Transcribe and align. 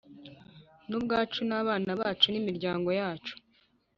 ni 0.87 0.93
ubwacu 0.99 1.39
n’abana 1.49 1.89
bacu 2.01 2.25
nimiryango 2.29 2.89
yacu 2.99 3.33